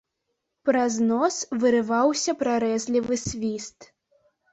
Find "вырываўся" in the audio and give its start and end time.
1.63-2.31